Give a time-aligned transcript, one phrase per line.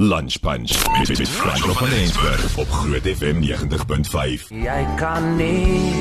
[0.00, 4.48] Lunch Punch met met Franco van Eensberg op Groot FM 90.5.
[4.48, 5.92] Jy kan nie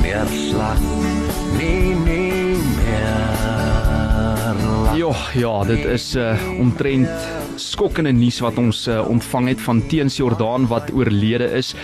[0.00, 0.80] meer slag
[1.58, 3.44] nie nie meer.
[4.84, 4.96] lag.
[4.96, 7.10] Ja, ja, dit is uh, omtrent
[7.56, 11.74] skokkende nuus wat ons uh, ontvang het van Teens Jordaan wat oorlede is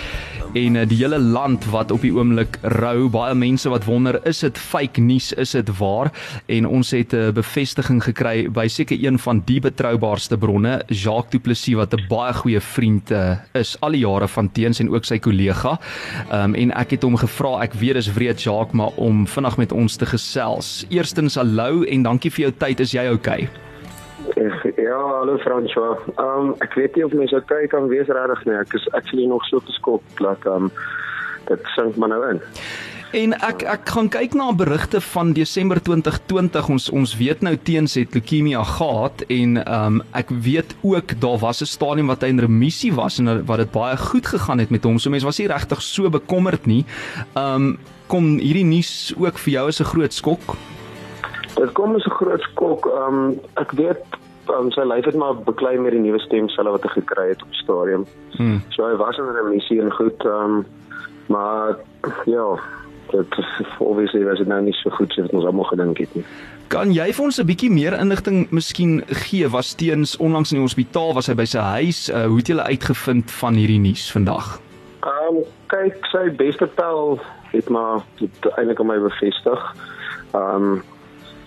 [0.54, 3.08] en uh, die hele land wat op die oomblik rou.
[3.12, 6.10] Baie mense wat wonder, is dit fake nuus, is dit waar?
[6.48, 11.30] En ons het 'n uh, bevestiging gekry by seker een van die betroubaarste bronne, Jacques
[11.30, 14.90] Du Plessis wat 'n baie goeie vriend uh, is al die jare van Teens en
[14.90, 15.78] ook sy kollega.
[16.32, 19.72] Um, en ek het hom gevra, ek weet dis wreed Jacques, maar om vinnig met
[19.72, 20.86] ons te gesels.
[20.88, 22.80] Eerstens hallo en dankie vir jou tyd.
[22.80, 23.42] Is jy oukei?
[23.42, 23.69] Ek-
[24.76, 25.96] Ja, hallo François.
[26.16, 28.56] Ehm um, ek weet nie of mense okay kan wees regtig nie.
[28.60, 30.72] Ek is actually nog so geskok dat ehm um,
[31.48, 32.40] dit sink maar nou in.
[33.16, 36.68] En ek ek gaan kyk na berigte van Desember 2020.
[36.70, 41.38] Ons ons weet nou teens het leukemia gehad en ehm um, ek weet ook daar
[41.42, 44.70] was 'n stadium wat hy in remissie was en wat dit baie goed gegaan het
[44.70, 44.98] met hom.
[44.98, 46.84] So mense was nie regtig so bekommerd nie.
[47.34, 50.56] Ehm um, kom hierdie nuus ook vir jou as 'n groot skok?
[51.56, 52.86] Dit kom as 'n groot skok.
[52.86, 54.04] Um, ek weet
[54.48, 57.54] um, sy lyf het maar beklei met die nuwe stemselle wat hy gekry het op
[57.54, 58.06] stadium.
[58.36, 58.62] Hmm.
[58.68, 60.66] So hy was in 'n remissie en goed um,
[61.26, 61.76] maar
[62.26, 62.58] ja,
[63.10, 66.14] dit is obviously was dit nou nie so goed soos wat ons almal gedink het
[66.14, 66.24] nie.
[66.70, 69.48] Kan jy vir ons 'n bietjie meer inligting miskien gee?
[69.48, 72.08] Was teens onlangs in die hospitaal, was hy by sy huis?
[72.08, 74.60] Uh, hoe het julle uitgevind van hierdie nuus vandag?
[75.02, 79.74] Ehm um, kyk, sy beste pel het maar dit eintlik aan my bevestig.
[80.34, 80.82] Ehm um,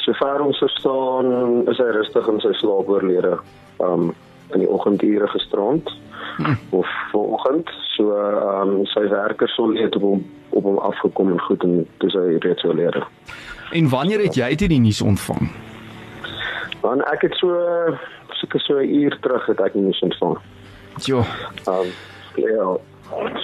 [0.04, 3.38] sover ons verstaan is hy rustig in sy slaap oorlede.
[3.80, 4.14] Um,
[4.54, 5.90] in die oggendure gisterand
[6.38, 6.56] Hm.
[6.70, 7.70] of vanoggend.
[7.96, 11.88] So ehm um, sy werkers sou het op hom op hom afgekom en goed en
[11.98, 13.04] dis hy reeds oorlede.
[13.72, 15.52] En wanneer het jy dit die nuus ontvang?
[16.82, 17.54] Want ek het so
[18.40, 20.38] seker so 'n uur terug het ek nie ontvang.
[21.06, 21.20] Jo,
[21.68, 21.88] Ehm um,
[22.36, 22.78] ja,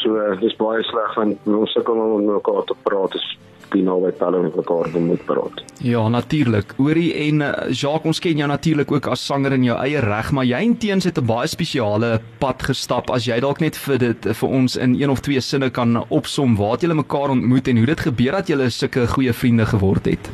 [0.01, 3.15] so dis baie sleg want ons sukkel om mekaar te praat.
[3.15, 3.37] Is
[3.73, 5.63] die naby pelle met mekaar moet praat.
[5.79, 6.73] ja, natuurlik.
[6.77, 10.31] Oorie en uh, Jacques, ons ken jou natuurlik ook as sanger in jou eie reg,
[10.31, 13.09] maar jy en Teens het 'n baie spesiale pad gestap.
[13.09, 16.55] As jy dalk net vir dit vir ons in een of twee sinne kan opsom
[16.55, 20.05] waar het julle mekaar ontmoet en hoe dit gebeur dat julle sulke goeie vriende geword
[20.05, 20.29] het.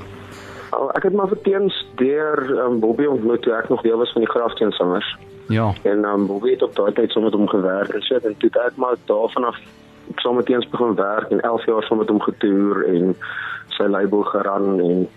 [0.72, 4.22] Oh, ek het maar verteens deur um, Bobby ontmoet toe ek nog deel was van
[4.22, 5.18] die Grafteensangers.
[5.48, 5.74] Ja.
[5.84, 8.50] En um, Bobby het op daai tyd saam met hom gewerk en so en toe
[8.50, 9.58] het ek maar daarvan af
[10.16, 13.16] saam met eens begin werk en 11 jaar saam met hom getoer en
[13.68, 15.08] sy label geran en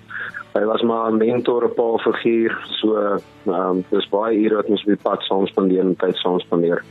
[0.53, 2.59] hy was maar 'n mentor, 'n pa figuur.
[2.81, 3.21] So ehm
[3.55, 6.83] um, dis baie ure wat ons op die pad saam spandeer en tyd saam spandeer.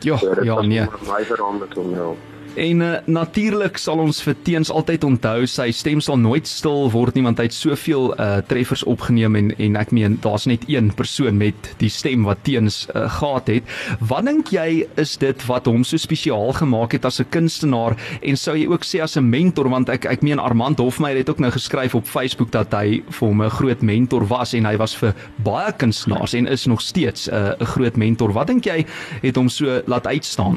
[0.00, 0.86] Ja, So ja nee.
[1.12, 2.14] my verhaal met hom nou.
[2.56, 7.16] En uh, natuurlik sal ons vir Teens altyd onthou sy stem sal nooit stil word
[7.16, 10.88] nie want hy het soveel uh, treffers opgeneem en en ek meen daar's net een
[10.96, 13.74] persoon met die stem wat Teens uh, gehad het.
[14.00, 18.40] Wat dink jy is dit wat hom so spesiaal gemaak het as 'n kunstenaar en
[18.40, 21.44] sou jy ook sê as 'n mentor want ek ek meen Armand Hofmeyer het ook
[21.44, 24.96] nou geskryf op Facebook dat hy vir hom 'n groot mentor was en hy was
[24.96, 25.12] vir
[25.44, 28.32] baie kunstenaars en is nog steeds 'n uh, 'n groot mentor.
[28.32, 28.86] Wat dink jy
[29.22, 30.56] het hom so laat uitstaan?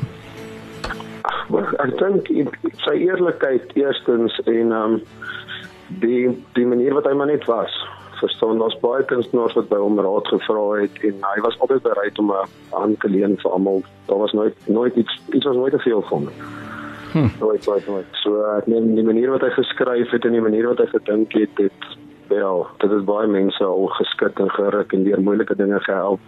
[1.57, 2.27] Ek dink
[2.85, 4.99] sy eerlikheid eerstens en um,
[6.03, 7.73] die die manier wat hy maar net was.
[8.19, 12.19] Verstaan, daar's baie kunstenaars wat by hom raad gevra het en hy was altyd bereid
[12.19, 13.83] om 'n hand te leen vir almal.
[14.07, 16.57] Daar was nooit nooit iets iets was nooit te veel van hom.
[17.11, 17.29] Hm.
[17.39, 18.09] Nooit nooit nooit.
[18.11, 21.33] So ek neem die manier wat hy geskryf het en die manier wat hy gedink
[21.33, 25.79] het, het wel, dit het baie mense al geskit en geruk en deur moeilike dinge
[25.79, 26.19] gehelp.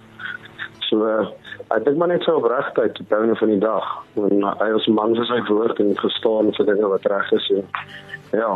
[0.91, 1.27] So uh,
[1.71, 3.85] ek dink maar net so opregtheid op einde van die dag.
[4.19, 7.31] En uh, hy was 'n man vir sy woord en gestaan vir dinge wat reg
[7.39, 7.47] is.
[8.35, 8.51] Ja,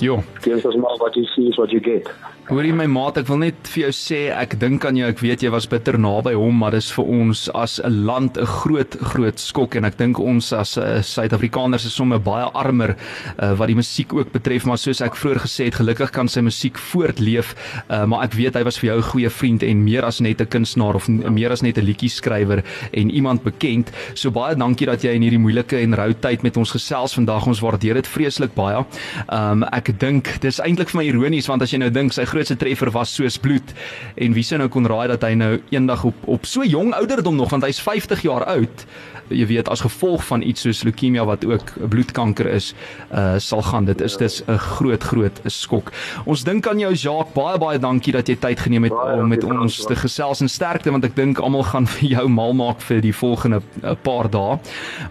[0.00, 0.22] Jo.
[0.42, 2.08] dis as maar wat jy sien is wat jy get.
[2.50, 5.06] Hoorie my maat, ek wil net vir jou sê ek dink aan jou.
[5.12, 8.46] Ek weet jy was bitter naby hom, maar dis vir ons as 'n land 'n
[8.46, 12.96] groot groot skok en ek dink ons as uh, Suid-Afrikaners is sommer baie armer
[13.38, 16.40] uh, wat die musiek ook betref, maar soos ek vroeër gesê het, gelukkig kan sy
[16.40, 17.54] musiek voortleef.
[17.88, 20.40] Uh, maar ek weet hy was vir jou 'n goeie vriend en meer as net
[20.40, 23.92] 'n kunstenaar of meer as net 'n liedjie skrywer en iemand bekend.
[24.14, 27.46] So baie dankie dat jy in hierdie moeilike en rou tyd met ons gesels vandag.
[27.46, 28.84] Ons waardeer dit vreeslik baie.
[29.30, 32.56] Um ek dink dis eintlik vir my ironies want as jy nou dink sy grootste
[32.56, 33.74] treffer was soos bloed.
[34.16, 37.36] En wie sou nou kon raai dat hy nou eendag op op so jong ouderdom
[37.36, 38.86] nog want hy's 50 jaar oud
[39.30, 42.72] jy weet as gevolg van iets soos leukemia wat ook bloedkanker is
[43.14, 43.84] uh sal gaan.
[43.84, 45.92] Dit is dis 'n groot groot skok.
[46.24, 47.34] Ons dink aan jou Jacques.
[47.34, 49.88] Baie baie dankie dat jy tyd geneem het Baie om met dankie, ons Frans.
[49.88, 53.14] te gesels en sterkte want ek dink almal gaan vir jou mal maak vir die
[53.14, 54.58] volgende uh, paar dae.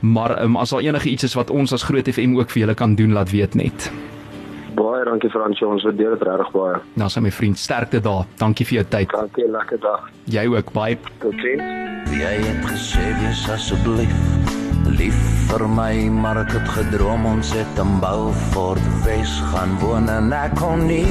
[0.02, 2.76] Maar um, as daar enige iets is wat ons as Groot FM ook vir julle
[2.76, 3.92] kan doen laat weet net
[4.80, 6.80] Baie dankie Fransjo, ons waardeer dit regtig baie.
[7.02, 8.30] Nou sê my vriend, sterkte daar.
[8.40, 9.12] Dankie vir jou tyd.
[9.12, 10.08] Dankie, lekker dag.
[10.32, 10.96] Jy ook baie.
[11.24, 11.76] Totsiens.
[12.16, 14.16] Jy het gesê wees asseblief
[15.00, 15.94] lief vir my,
[16.24, 21.06] maar ek het gedroom ons het in Beaufort Wes gaan woon en ek kon nie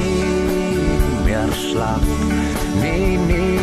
[1.25, 2.05] meer slaap.
[2.81, 3.58] Nee, nee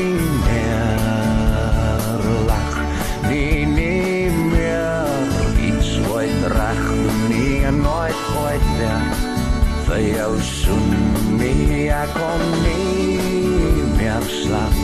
[12.07, 14.75] Nee, ek kon nie meer slaap.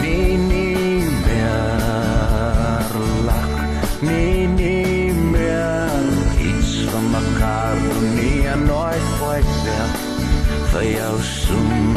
[0.00, 2.94] Nee, nee meer
[3.24, 3.48] lag.
[4.00, 5.90] Nee, nee meer
[6.40, 9.90] iets van mekaar doen nie en nooit ooit weer
[10.72, 11.96] vir jou soen.